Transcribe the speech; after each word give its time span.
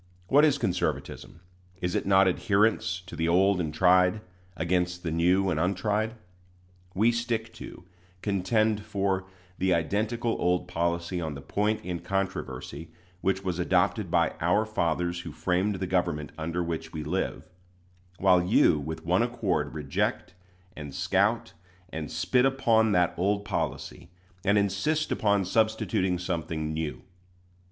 What 0.29 0.43
is 0.45 0.57
conservatism? 0.57 1.41
Is 1.79 1.93
it 1.93 2.07
not 2.07 2.27
adherence 2.27 3.01
to 3.05 3.15
the 3.15 3.27
old 3.27 3.61
and 3.61 3.71
tried, 3.71 4.21
against 4.57 5.03
the 5.03 5.11
new 5.11 5.51
and 5.51 5.59
untried? 5.59 6.15
We 6.95 7.11
stick 7.11 7.53
to, 7.53 7.83
contend 8.23 8.81
for, 8.83 9.25
the 9.59 9.75
identical 9.75 10.35
old 10.39 10.67
policy 10.67 11.21
on 11.21 11.35
the 11.35 11.41
point 11.41 11.85
in 11.85 11.99
controversy 11.99 12.89
which 13.21 13.43
was 13.43 13.59
adopted 13.59 14.09
by 14.09 14.33
"our 14.41 14.65
fathers 14.65 15.19
who 15.19 15.31
framed 15.31 15.75
the 15.75 15.85
government 15.85 16.31
under 16.35 16.63
which 16.63 16.91
we 16.91 17.03
live"; 17.03 17.47
while 18.17 18.41
you 18.43 18.79
with 18.79 19.05
one 19.05 19.21
accord 19.21 19.75
reject, 19.75 20.33
and 20.75 20.95
scout, 20.95 21.53
and 21.89 22.09
spit 22.09 22.43
upon 22.47 22.91
that 22.93 23.13
old 23.17 23.45
policy, 23.45 24.09
and 24.43 24.57
insist 24.57 25.11
upon 25.11 25.45
substituting 25.45 26.17
something 26.17 26.73
new. 26.73 27.03